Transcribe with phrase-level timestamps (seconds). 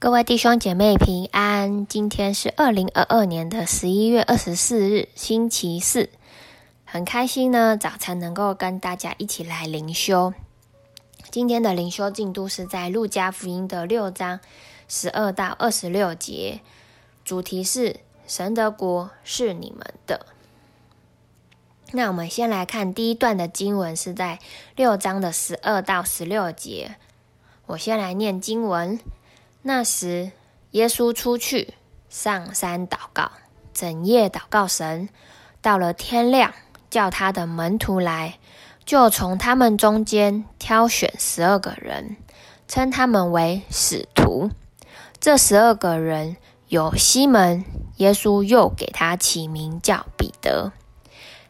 [0.00, 6.08] 各位弟兄姐妹平安，今天是二零二二年的十一月二十四日，星期四，
[6.86, 10.32] 很开心呢，早晨能够跟大家一起来灵修。
[11.30, 14.40] 今天的灵修进度是在路加福音的六章
[14.88, 16.62] 十二到二十六节，
[17.22, 17.96] 主题是
[18.26, 20.24] 神的国是你们的。
[21.92, 24.38] 那我们先来看第一段的经文，是在
[24.76, 26.96] 六章的十二到十六节。
[27.66, 28.98] 我先来念经文。
[29.62, 30.32] 那时，
[30.70, 31.74] 耶稣出去
[32.08, 33.30] 上山祷告，
[33.74, 35.08] 整夜祷告神。
[35.60, 36.54] 到了天亮，
[36.88, 38.38] 叫他的门徒来，
[38.86, 42.16] 就从他们中间挑选十二个人，
[42.66, 44.50] 称他们为使徒。
[45.20, 46.38] 这十二个人
[46.68, 47.62] 有西门，
[47.96, 50.72] 耶稣又给他起名叫彼得，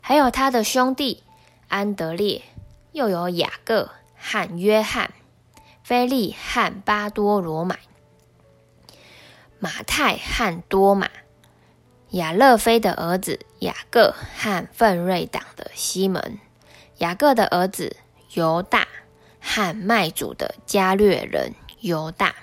[0.01, 1.23] 还有他的兄弟
[1.69, 2.43] 安德烈，
[2.91, 5.13] 又有雅各和约翰，
[5.85, 7.79] 腓力和巴多罗买。
[9.61, 11.11] 马太和多马，
[12.11, 16.39] 雅勒菲的儿子雅各和奋锐党的西门，
[16.97, 17.97] 雅各的儿子
[18.33, 18.89] 犹大
[19.39, 22.35] 和卖主的加略人犹大。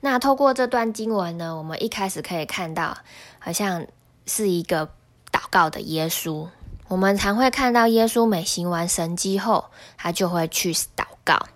[0.00, 2.96] 那透过这段经文呢，我们一开始可以看到，
[3.38, 3.86] 好像
[4.26, 4.86] 是一个
[5.30, 6.48] 祷告的耶稣。
[6.88, 11.46] 我们常会看到耶稣每行完神迹后，他就会去祷告。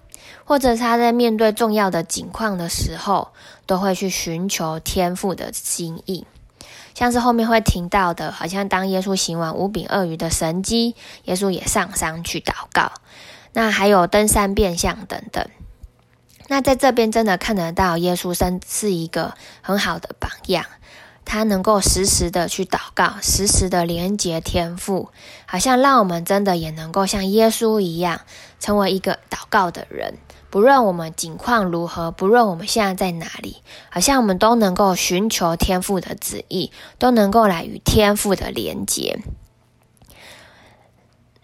[0.45, 3.33] 或者他在面对重要的境况的时候，
[3.67, 6.27] 都会去寻求天父的心意，
[6.95, 12.93] 像是后面会听到的，好像当耶稣行完五饼二鱼的神迹，耶稣也上山去祷告。
[13.53, 15.47] 那还有登山变像等等。
[16.49, 20.65] 那在这边真的看得到耶稣生是一个很好的榜样，
[21.27, 25.11] 他能够实时的去祷告，实时的连接天赋，
[25.45, 28.21] 好像让我们真的也能够像耶稣一样，
[28.61, 30.15] 成为一个祷告的人。
[30.49, 39.19] 不论我们境况如何，不论我们现在在哪里，好像我们都能够寻求天赋的旨意，都能够来与天赋的连接。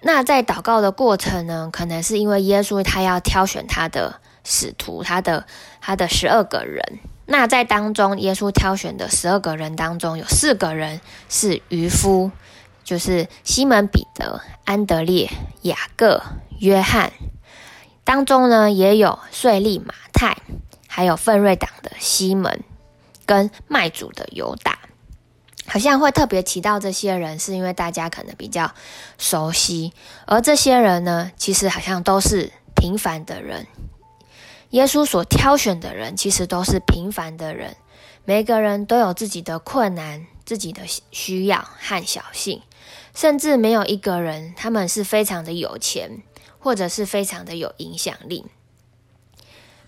[0.01, 5.47] 那在祷告的过程呢，可能是因为耶稣他要挑选他的使徒，他的
[5.81, 7.01] 他的十二个人。
[7.33, 11.01] 那在当中，耶稣挑选的十二个人当中，有四个人
[11.31, 12.31] 是渔夫，
[12.85, 15.31] 就是西门彼得、安德烈、
[15.63, 16.23] 雅各、
[16.61, 17.11] 约翰。
[18.05, 20.37] 当中呢，也有税吏马太，
[20.87, 22.63] 还有奋锐党的西门，
[23.25, 24.81] 跟卖主的犹大。
[25.67, 28.75] 好像会特别提到这些人，是因为大家可能比较
[29.17, 29.95] 熟悉。
[30.27, 33.67] 而这些人呢，其实好像都是平凡的人。
[34.73, 37.77] 耶稣所挑选的人，其实都是平凡的人。
[38.27, 42.61] 每个人都有自己的困难、自己的需要和小幸，
[43.15, 46.23] 甚至没有一个人，他们是非常的有钱。
[46.65, 48.47] 或者是非常的有影响力。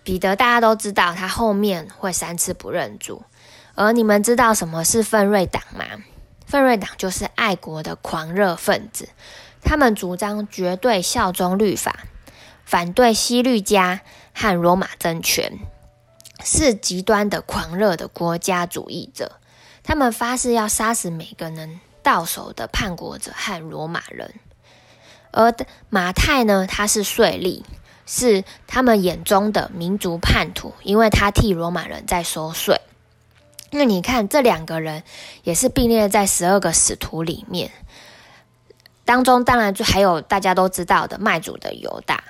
[0.03, 3.23] 彼得大家都知道，他后面会三次不认主。
[3.77, 5.85] 而你们知道什么是奋锐党吗？
[6.45, 9.09] 奋锐党就是爱国的狂热分子，
[9.63, 12.07] 他们主张绝对效忠律法，
[12.65, 14.01] 反对西律家
[14.35, 15.59] 和罗马政权，
[16.43, 19.41] 是极端的狂热的国家主义者。
[19.83, 24.35] 他们发誓要杀死每个能到手的叛国者和罗马人。
[25.31, 25.53] 而
[25.91, 27.63] 马太呢，他是税吏，
[28.07, 32.81] 是他们眼中的民族叛徒，因为他替罗马人在收税。
[33.71, 35.03] 那你看，这两个人
[35.43, 37.73] 也是并列在十二个使徒里面
[39.05, 42.23] 当中，当然就还有大家都知道的卖主的犹大，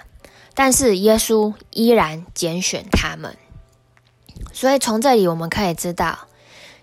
[0.55, 3.37] 但是耶稣依然拣选他们。
[4.53, 6.19] 所以从这里我们可以知道。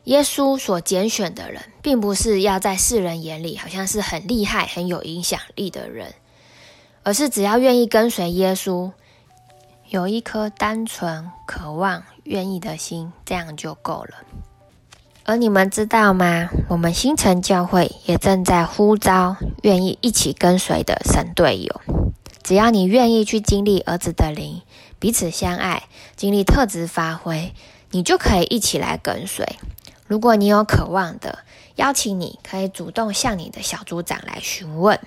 [0.06, 6.16] 耶稣所拣选的人，并不是要在世人眼里好像是很厉害、很有影响力的人，
[7.04, 8.92] 而是只要愿意跟随耶稣，
[9.90, 14.18] 有一颗单纯、渴望、愿意的心，这样就够了。
[15.24, 16.50] 而你们知道吗？
[16.68, 22.01] 我们新城教会也正在呼召愿意一起跟随的神队友。
[22.44, 24.62] 只要你愿意去经历儿子的灵，
[25.00, 25.84] 彼此相爱，
[26.16, 27.54] 经历特质发挥，
[27.92, 29.58] 你就可以一起来跟随。
[30.08, 31.40] 如果你有渴望的，
[31.76, 35.00] 邀请你可以主动向你的小组长来询问。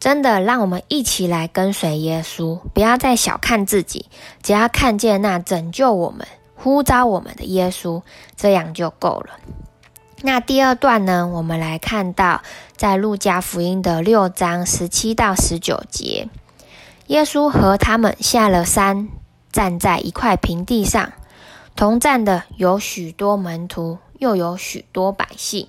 [0.00, 4.06] 真的，让我们一起来跟随耶稣，不要再小看自己，
[4.42, 8.02] 只要看见那拯救我们、呼召我们的耶稣，
[8.36, 9.38] 这样就够了。
[10.22, 11.28] 那第二段呢？
[11.28, 12.42] 我们来看到
[12.76, 16.28] 在路加福音的六章十七到十九节，
[17.08, 19.08] 耶稣和他们下了山，
[19.50, 21.12] 站在一块平地上，
[21.74, 23.98] 同站的有许多门徒。
[24.18, 25.68] 又有许多百姓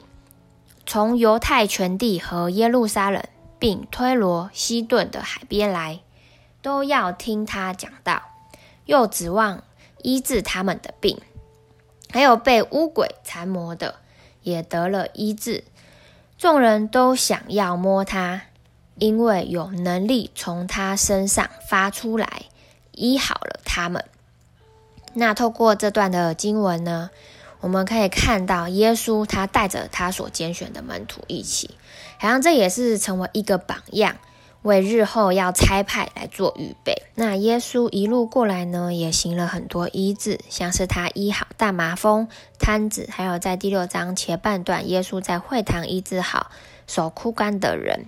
[0.84, 3.24] 从犹太全地和耶路撒冷，
[3.60, 6.00] 并推罗、西顿的海边来，
[6.64, 8.24] 都要听他讲道。
[8.86, 9.64] 又指望
[10.02, 11.18] 医治他们的病；
[12.12, 13.98] 还有被污鬼缠磨的，
[14.42, 15.64] 也得了医治。
[16.40, 18.42] 众人都想要摸他，
[19.00, 22.44] 因为有能力从他身上发出来，
[22.92, 24.06] 医好了他们。
[25.14, 27.10] 那透过这段的经文呢，
[27.62, 31.72] 我们可以看到耶稣他带着他所拣选的门徒一起，
[32.20, 34.18] 好像这也是成为一个榜样，
[34.62, 37.04] 为日后要差派来做预备。
[37.16, 42.28] 那耶稣一路过来呢，也行了很多医治，像是他医好大麻风、
[42.60, 46.52] 瘫子，还有在第六章前半段，耶稣在会堂医治好
[46.86, 48.06] 手枯干的人，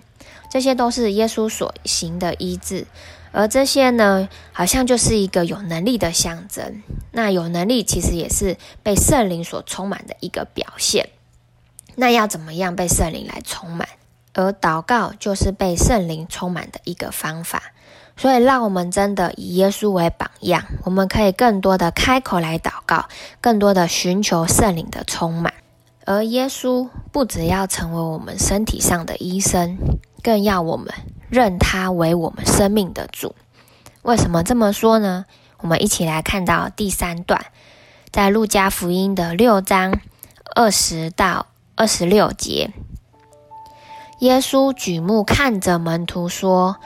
[0.50, 2.86] 这些都是耶稣所行的医治。
[3.32, 6.82] 而这些呢，好像就是一个有能力的象征。
[7.12, 11.08] 那有能力其实也是被圣灵所充满的一个表现。
[11.94, 13.88] 那要怎么样被圣灵来充满？
[14.34, 17.62] 而祷告就是被圣灵充满的一个方法。
[18.14, 23.06] 所以，让我们真的以耶稣为榜样，我们可以更多的开口来祷告，
[23.40, 25.54] 更多的寻求圣灵的充满。
[26.12, 29.78] 而耶稣不只要成为我们身体上的医生，
[30.22, 30.92] 更要我们。
[31.30, 33.34] 认他为我们生命的主，
[34.02, 35.24] 为什么这么说呢？
[35.60, 37.46] 我们一起来看到第三段，
[38.10, 39.98] 在路加福音的六章
[40.54, 42.70] 二十到二十六节，
[44.18, 46.76] 耶稣举目看着门徒说：“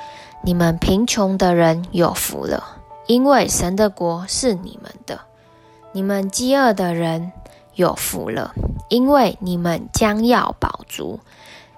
[0.44, 2.62] 你们贫穷的人有福了，
[3.08, 5.16] 因为神的国是你们的；
[5.90, 7.32] 你们饥饿的人
[7.76, 8.52] 有福了，
[8.88, 11.20] 因为你们将要饱足；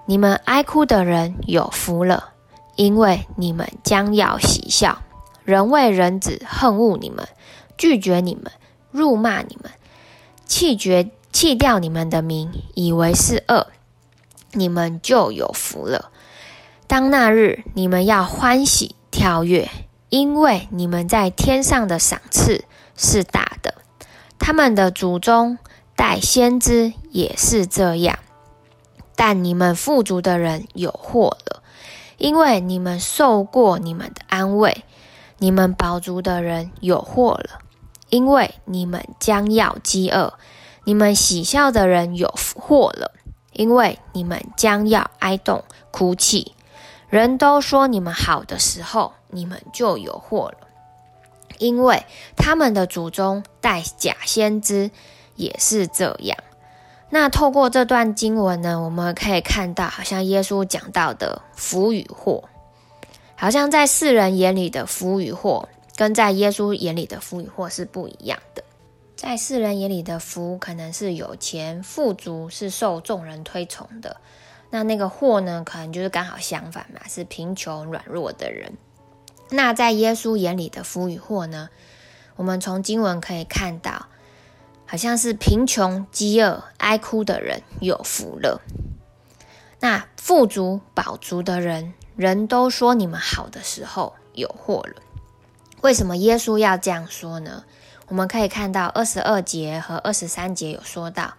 [0.07, 2.31] 你们哀哭的人有福了。”
[2.75, 4.99] 因为你们将要喜笑，
[5.43, 7.27] 人为人子恨恶你们，
[7.77, 8.53] 拒绝你们，
[8.89, 9.69] 辱骂你们，
[10.45, 13.67] 弃绝弃掉你们的名，以为是恶，
[14.53, 16.09] 你们就有福了。
[16.87, 19.69] 当那日，你们要欢喜跳跃，
[20.07, 22.63] 因为你们在天上的赏赐
[22.95, 23.75] 是大的。
[24.39, 25.57] 他们的祖宗
[25.99, 28.19] 带先知也是这样，
[29.17, 31.61] 但你们富足的人有祸了。
[32.17, 34.85] 因为你们受过你们的安慰，
[35.39, 37.59] 你们饱足的人有祸了；
[38.07, 40.35] 因为你们将要饥饿，
[40.85, 43.11] 你们喜笑的人有祸了；
[43.51, 46.55] 因为你们将要哀慟哭泣，
[47.09, 50.67] 人都说你们好的时候，你们就有祸了。
[51.57, 52.05] 因为
[52.37, 54.91] 他们的祖宗带假先知
[55.39, 56.37] 也是这样。
[57.09, 62.43] 那透过这段经文呢，我们可以看到，好像耶稣讲到的福与祸，
[63.35, 68.63] 好像在世人眼里的福与祸，跟在耶稣眼里的福与祸是不一样的。
[69.15, 74.17] 在世人眼里的福，可能是有钱富足，是受众人推崇的；
[74.69, 78.71] 那那个祸呢，可能就是刚好相反嘛，是贫穷软弱的人。
[79.49, 81.69] 那在耶稣眼里的福与祸呢，
[82.35, 84.05] 我们从经文可以看到。
[84.89, 88.59] 好像是贫穷、饥饿、哀哭的人有福了。
[89.79, 95.03] 那富足、饱足的人，人都说你们好的时候有祸了。
[95.81, 97.65] 为什么耶稣要这样说呢？
[98.07, 101.35] 我们可以看到二十二节和二十三节有说到：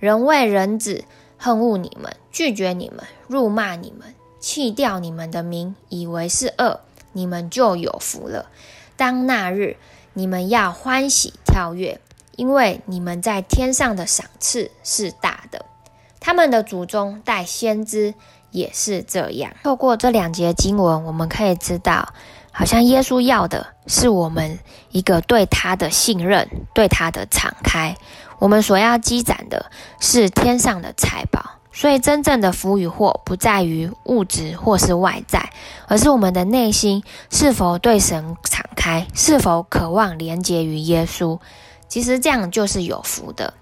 [0.00, 1.04] 人为人子
[1.38, 6.80] 恨恶你们，拒绝你们，辱骂你们，弃掉你们的名，以为是恶，
[7.12, 8.50] 你们就有福了。
[8.96, 9.76] 当那日，
[10.12, 12.00] 你们要欢喜跳跃。
[12.40, 15.66] 因为你们在天上的赏赐是大的，
[16.20, 18.14] 他们的祖宗带先知
[18.50, 19.52] 也是这样。
[19.62, 22.14] 透过这两节经文，我们可以知道，
[22.50, 24.58] 好像耶稣要的是我们
[24.90, 27.94] 一个对他的信任，对他的敞开。
[28.38, 29.70] 我们所要积攒的
[30.00, 35.52] 是天上的财宝，所以真正的福与祸不在于物质或是外在，
[35.88, 41.38] 而是我们的内心是否对神敞开，是否渴望连接于耶稣。
[41.90, 43.52] 其实这样就是有福的，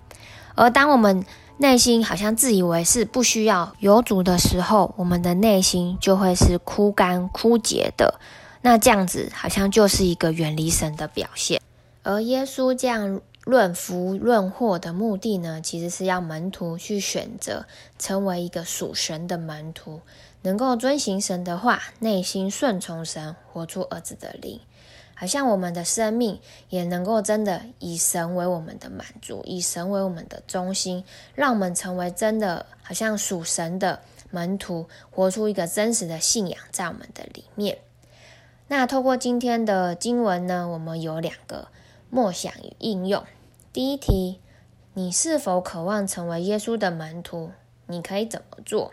[0.55, 1.25] 而当我们
[1.57, 8.21] 内心好像自以为是不需要有主的时候，我们的内心就会是枯干枯竭的。
[8.61, 11.61] 那这样子好像就是一个远离神的表现。
[12.03, 17.65] 而耶稣这样论福论祸的目的呢，其实是要门徒去选择
[17.99, 20.03] 成为一个属神的门徒，
[20.43, 24.61] 能够遵行神的话，内心顺从神，活出儿子的灵。
[25.21, 37.79] 好像我们的生命也能够真的以神为我们的满足，以神为我们的中心，让我们成为真的好像属神的门徒，活出一个真实的信仰在我们的里面。
[38.69, 41.67] 那透过今天的经文呢，我们有两个
[42.11, 43.25] 默想与应用。
[43.73, 44.39] 第一题，
[44.95, 47.51] 你是否渴望成为耶稣的门徒？
[47.89, 48.93] 你可以怎么做？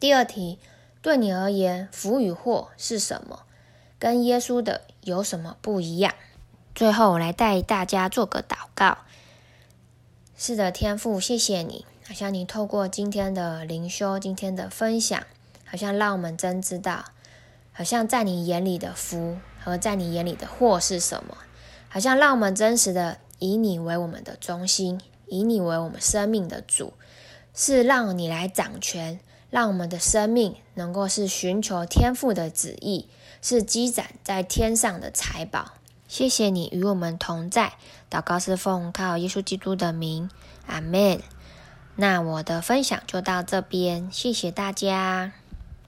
[0.00, 0.58] 第二题，
[1.02, 3.42] 对你而言，福与祸是什么？
[4.06, 6.14] 跟耶稣的有什么不一样？
[6.76, 8.98] 最后，我来带大家做个祷告。
[10.38, 15.20] 是的，天父，谢谢你，好像你透过今天的灵修，今天的分享，
[15.64, 17.06] 好像让我们真知道，
[17.72, 21.36] 好像在你眼里的福和在你眼里的祸是什么，
[21.88, 26.92] 好像让我们真实的以你为我们的中心，以你为我们生命的主，
[27.52, 29.18] 是让你来掌权，
[29.50, 33.08] 让我们的生命能够是寻求天父的旨意，
[33.48, 35.74] 是积攒在天上的财宝。
[36.08, 37.74] 谢谢你与我们同在，
[38.10, 40.28] 祷告是奉靠耶稣基督的名，
[40.66, 41.20] 阿门。
[41.94, 45.45] 那我的分享就到这边，谢谢大家。